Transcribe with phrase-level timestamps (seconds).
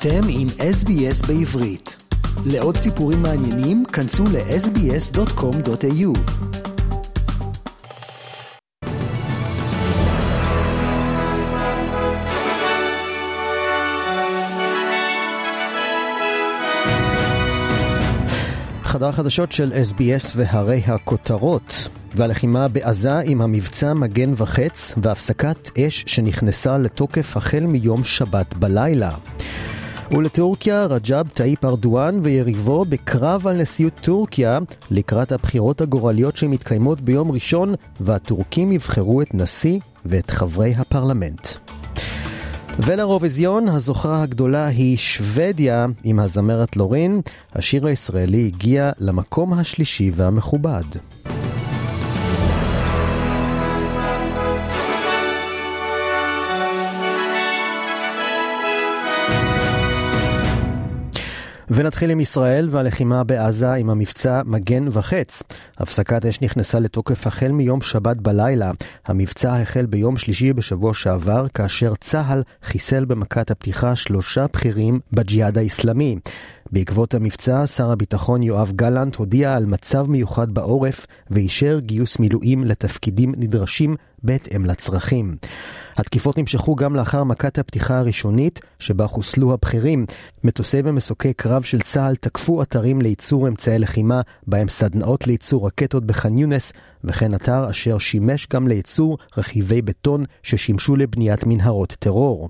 [0.00, 1.96] אתם עם SBS בעברית.
[2.46, 6.18] לעוד סיפורים מעניינים, כנסו ל-sbs.com.au.
[18.82, 26.78] חדר החדשות של SBS והרי הכותרות והלחימה בעזה עם המבצע מגן וחץ והפסקת אש שנכנסה
[26.78, 29.10] לתוקף החל מיום שבת בלילה.
[30.12, 34.58] ולטורקיה רג'אב טאיפ ארדואן ויריבו בקרב על נשיאות טורקיה
[34.90, 41.48] לקראת הבחירות הגורליות שמתקיימות ביום ראשון והטורקים יבחרו את נשיא ואת חברי הפרלמנט.
[42.78, 47.20] ולאירוויזיון הזוכה הגדולה היא שוודיה עם הזמרת לורין.
[47.52, 50.84] השיר הישראלי הגיע למקום השלישי והמכובד.
[61.70, 65.42] ונתחיל עם ישראל והלחימה בעזה עם המבצע מגן וחץ.
[65.78, 68.70] הפסקת אש נכנסה לתוקף החל מיום שבת בלילה.
[69.06, 76.18] המבצע החל ביום שלישי בשבוע שעבר, כאשר צה"ל חיסל במכת הפתיחה שלושה בכירים בג'יהאד האיסלאמי.
[76.72, 83.34] בעקבות המבצע, שר הביטחון יואב גלנט הודיע על מצב מיוחד בעורף ואישר גיוס מילואים לתפקידים
[83.36, 85.36] נדרשים בהתאם לצרכים.
[85.96, 90.06] התקיפות נמשכו גם לאחר מכת הפתיחה הראשונית, שבה חוסלו הבכירים.
[90.44, 96.38] מטוסי ומסוקי קרב של צה"ל תקפו אתרים לייצור אמצעי לחימה, בהם סדנאות לייצור רקטות בח'אן
[96.38, 96.72] יונס,
[97.04, 102.48] וכן אתר אשר שימש גם לייצור רכיבי בטון ששימשו לבניית מנהרות טרור.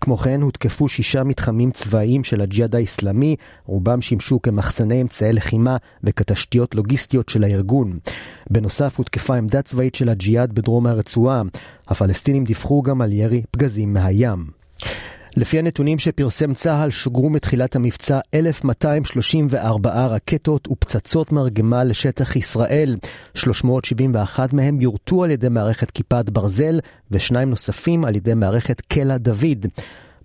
[0.00, 6.74] כמו כן הותקפו שישה מתחמים צבאיים של הג'יהאד האיסלאמי, רובם שימשו כמחסני אמצעי לחימה וכתשתיות
[6.74, 7.98] לוגיסטיות של הארגון.
[8.50, 11.42] בנוסף הותקפה עמדה צבאית של הג'יהאד בדרום הרצועה.
[11.88, 14.63] הפלסטינים דיווחו גם על ירי פגזים מהים.
[15.36, 22.96] לפי הנתונים שפרסם צה"ל, שוגרו מתחילת המבצע 1,234 רקטות ופצצות מרגמה לשטח ישראל.
[23.34, 29.66] 371 מהם יורטו על ידי מערכת כיפת ברזל, ושניים נוספים על ידי מערכת קלע דוד.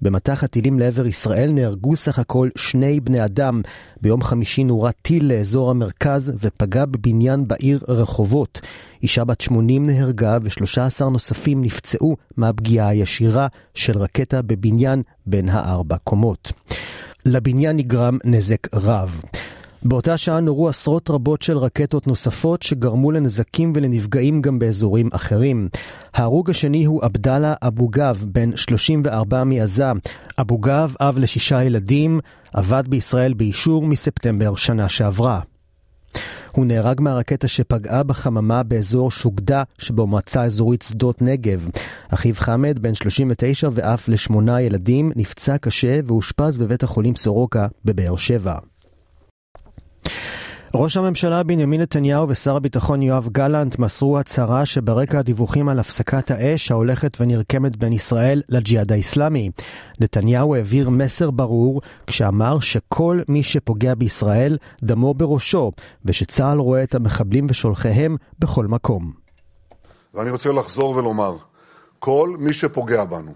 [0.02, 3.62] במטח הטילים לעבר ישראל נהרגו סך הכל שני בני אדם.
[4.02, 8.62] ביום חמישי נורה טיל לאזור המרכז ופגע בבניין בעיר רחובות.
[9.04, 16.52] אישה בת 80 נהרגה ו-13 נוספים נפצעו מהפגיעה הישירה של רקטה בבניין בין הארבע קומות.
[17.26, 19.22] לבניין נגרם נזק רב.
[19.84, 25.70] באותה שעה נורו עשרות רבות של רקטות נוספות שגרמו לנזקים ולנפגעים גם באזורים אחרים.
[26.14, 29.92] ההרוג השני הוא עבדאללה אבו גב, בן 34 מעזה.
[30.42, 32.20] אבו גב, אב לשישה ילדים,
[32.54, 35.40] עבד בישראל באישור מספטמבר שנה שעברה.
[36.52, 41.70] הוא נהרג מהרקטה שפגעה בחממה באזור שוגדה שבמועצה האזורית שדות נגב.
[42.10, 48.69] אחיו חמד, בן 39 ואף לשמונה ילדים, נפצע קשה ואושפז בבית החולים סורוקה בבאר שבע.
[50.76, 56.72] ראש הממשלה בנימין נתניהו ושר הביטחון יואב גלנט מסרו הצהרה שברקע הדיווחים על הפסקת האש
[56.72, 59.50] ההולכת ונרקמת בין ישראל לג'יהאד האיסלאמי.
[60.00, 65.72] נתניהו העביר מסר ברור כשאמר שכל מי שפוגע בישראל דמו בראשו,
[66.06, 69.12] ושצה"ל רואה את המחבלים ושולחיהם בכל מקום.
[70.14, 71.38] ואני רוצה לחזור ולומר,
[72.00, 73.34] כל מי שפוגע בנו,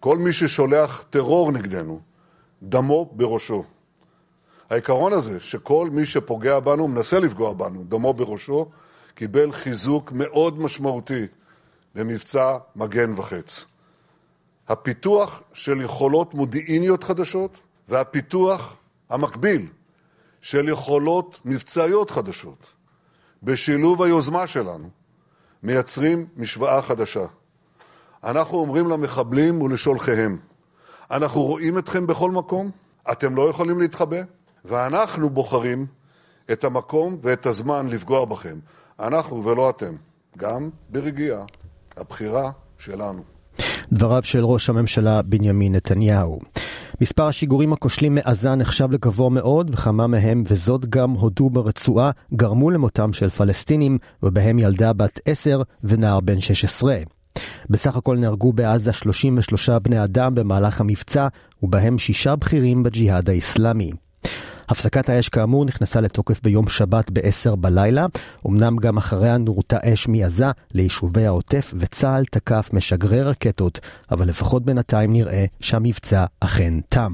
[0.00, 2.00] כל מי ששולח טרור נגדנו,
[2.62, 3.64] דמו בראשו.
[4.70, 8.70] העיקרון הזה, שכל מי שפוגע בנו, מנסה לפגוע בנו, דמו בראשו,
[9.14, 11.26] קיבל חיזוק מאוד משמעותי
[11.94, 13.66] במבצע מגן וחץ.
[14.68, 17.58] הפיתוח של יכולות מודיעיניות חדשות
[17.88, 18.76] והפיתוח
[19.10, 19.66] המקביל
[20.40, 22.72] של יכולות מבצעיות חדשות,
[23.42, 24.88] בשילוב היוזמה שלנו,
[25.62, 27.24] מייצרים משוואה חדשה.
[28.24, 30.38] אנחנו אומרים למחבלים ולשולחיהם,
[31.10, 32.70] אנחנו רואים אתכם בכל מקום,
[33.12, 34.16] אתם לא יכולים להתחבא,
[34.64, 35.86] ואנחנו בוחרים
[36.52, 38.58] את המקום ואת הזמן לפגוע בכם.
[39.00, 39.94] אנחנו ולא אתם.
[40.38, 41.44] גם ברגיעה.
[41.96, 43.22] הבחירה שלנו.
[43.92, 46.40] דבריו של ראש הממשלה בנימין נתניהו.
[47.00, 53.12] מספר השיגורים הכושלים מעזה נחשב לגבוה מאוד, וכמה מהם, וזאת גם הודו ברצועה, גרמו למותם
[53.12, 56.96] של פלסטינים, ובהם ילדה בת 10 ונער בן 16.
[57.70, 61.28] בסך הכל נהרגו בעזה 33 בני אדם במהלך המבצע,
[61.62, 63.90] ובהם שישה בכירים בג'יהאד האיסלאמי.
[64.68, 68.06] הפסקת האש כאמור נכנסה לתוקף ביום שבת ב-10 בלילה,
[68.46, 73.80] אמנם גם אחריה נורתה אש מעזה ליישובי העוטף וצה"ל תקף משגרי רקטות,
[74.10, 77.12] אבל לפחות בינתיים נראה שהמבצע אכן תם.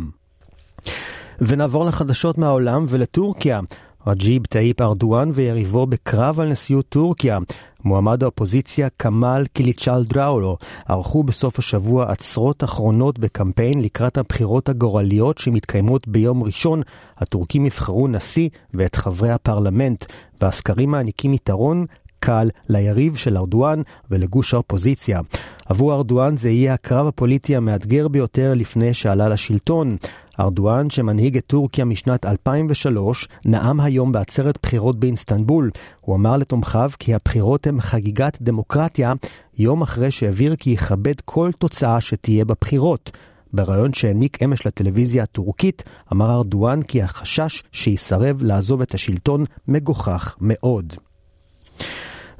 [1.40, 3.60] ונעבור לחדשות מהעולם ולטורקיה.
[4.06, 7.38] רג'יב טאיפ ארדואן ויריבו בקרב על נשיאות טורקיה.
[7.84, 10.56] מועמד האופוזיציה כמאל קיליצ'ל דראולו
[10.88, 16.82] ערכו בסוף השבוע עצרות אחרונות בקמפיין לקראת הבחירות הגורליות שמתקיימות ביום ראשון.
[17.18, 20.04] הטורקים יבחרו נשיא ואת חברי הפרלמנט,
[20.40, 21.86] והסקרים מעניקים יתרון
[22.20, 25.20] קל ליריב של ארדואן ולגוש האופוזיציה.
[25.66, 29.96] עבור ארדואן זה יהיה הקרב הפוליטי המאתגר ביותר לפני שעלה לשלטון.
[30.40, 35.70] ארדואן, שמנהיג את טורקיה משנת 2003, נאם היום בעצרת בחירות באינסטנבול.
[36.00, 39.12] הוא אמר לתומכיו כי הבחירות הן חגיגת דמוקרטיה,
[39.58, 43.10] יום אחרי שהבהיר כי יכבד כל תוצאה שתהיה בבחירות.
[43.52, 45.82] בריאיון שהעניק אמש לטלוויזיה הטורקית,
[46.12, 50.94] אמר ארדואן כי החשש שיסרב לעזוב את השלטון מגוחך מאוד.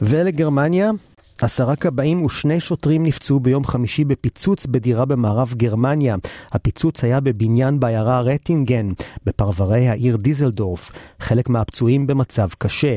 [0.03, 0.91] ולגרמניה,
[1.43, 6.17] עשרה כבאים ושני שוטרים נפצעו ביום חמישי בפיצוץ בדירה במערב גרמניה.
[6.53, 8.89] הפיצוץ היה בבניין בעיירה רטינגן,
[9.27, 10.93] בפרברי העיר דיזלדורף.
[11.21, 12.97] חלק מהפצועים במצב קשה.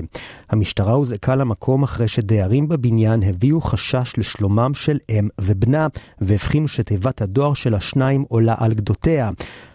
[0.50, 5.88] המשטרה הוזעקה למקום אחרי שדיירים בבניין הביעו חשש לשלומם של אם ובנה,
[6.22, 9.32] והבחינו שתיבת הדואר של השניים עולה על גדותיה.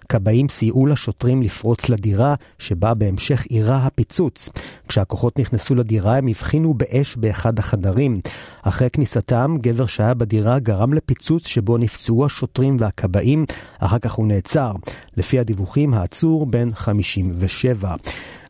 [0.09, 4.49] כבאים סייעו לשוטרים לפרוץ לדירה, שבה בהמשך אירע הפיצוץ.
[4.89, 8.21] כשהכוחות נכנסו לדירה הם הבחינו באש באחד החדרים.
[8.63, 13.45] אחרי כניסתם, גבר שהיה בדירה גרם לפיצוץ שבו נפצעו השוטרים והכבאים,
[13.79, 14.73] אחר כך הוא נעצר.
[15.17, 17.95] לפי הדיווחים, העצור בן 57.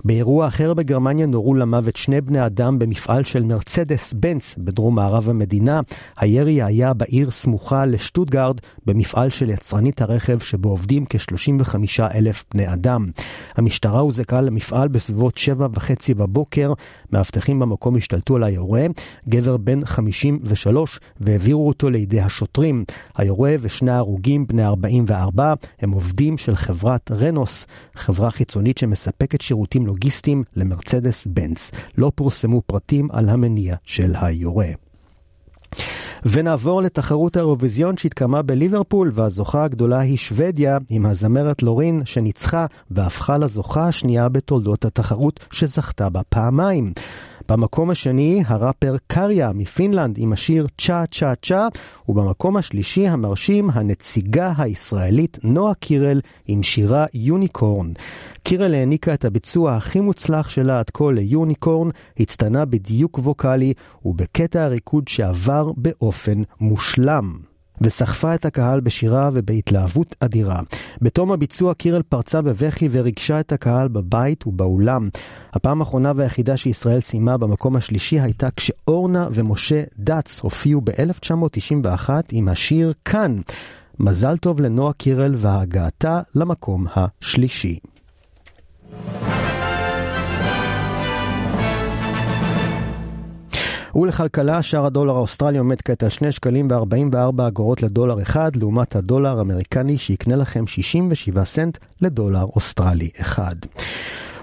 [0.04, 5.80] באירוע אחר בגרמניה נורו למוות שני בני אדם במפעל של מרצדס בנץ בדרום מערב המדינה.
[6.16, 8.56] הירי היה בעיר סמוכה לשטוטגרד,
[8.86, 11.74] במפעל של יצרנית הרכב שבו עובדים כ-35
[12.14, 13.06] אלף בני אדם.
[13.54, 16.72] המשטרה הוזעקה למפעל בסביבות שבע וחצי בבוקר.
[17.12, 18.86] מאבטחים במקום השתלטו על היורה,
[19.28, 22.84] גבר בן 53, והעבירו אותו לידי השוטרים.
[23.16, 29.97] היורה ושני ההרוגים, בני 44, הם עובדים של חברת רנוס, חברה חיצונית שמספקת שירותים לוגיסטיים
[30.56, 31.70] למרצדס בנץ.
[31.98, 34.68] לא פורסמו פרטים על המניע של היורה.
[36.24, 43.88] ונעבור לתחרות האירוויזיון שהתקיימה בליברפול, והזוכה הגדולה היא שוודיה, עם הזמרת לורין שניצחה והפכה לזוכה
[43.88, 46.92] השנייה בתולדות התחרות שזכתה בה פעמיים.
[47.48, 51.68] במקום השני, הראפר קריה מפינלנד עם השיר צ'ה צ'ה צ'ה,
[52.08, 57.92] ובמקום השלישי המרשים, הנציגה הישראלית נועה קירל עם שירה יוניקורן.
[58.42, 61.88] קירל העניקה את הביצוע הכי מוצלח שלה עד כה ליוניקורן,
[62.20, 63.74] הצטנה בדיוק ווקאלי
[64.04, 67.47] ובקטע הריקוד שעבר באופן מושלם.
[67.80, 70.60] וסחפה את הקהל בשירה ובהתלהבות אדירה.
[71.02, 75.08] בתום הביצוע קירל פרצה בבכי וריגשה את הקהל בבית ובאולם.
[75.52, 82.92] הפעם האחרונה והיחידה שישראל סיימה במקום השלישי הייתה כשאורנה ומשה דץ הופיעו ב-1991 עם השיר
[83.04, 83.40] כאן.
[84.00, 87.78] מזל טוב לנועה קירל והגעתה למקום השלישי.
[93.98, 99.38] ולכלכלה, שער הדולר האוסטרלי עומד כעת על 2 שקלים ו-44 אגורות לדולר אחד, לעומת הדולר
[99.38, 103.56] האמריקני שיקנה לכם 67 סנט לדולר אוסטרלי אחד.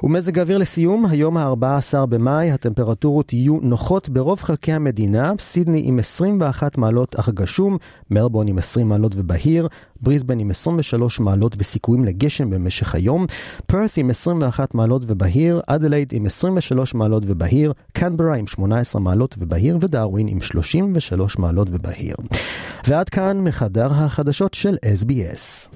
[0.04, 6.78] ומזג האוויר לסיום, היום ה-14 במאי, הטמפרטורות יהיו נוחות ברוב חלקי המדינה, סידני עם 21
[6.78, 7.78] מעלות אך גשום,
[8.12, 9.68] מלבורן עם 20 מעלות ובהיר,
[10.02, 13.26] בריסבן עם 23 מעלות וסיכויים לגשם במשך היום,
[13.66, 19.78] פרת עם 21 מעלות ובהיר, אדלייד עם 23 מעלות ובהיר, קנברה עם 18 מעלות ובהיר
[19.82, 22.16] ודרווין עם 33 מעלות ובהיר.
[22.88, 25.76] ועד כאן מחדר החדשות של SBS.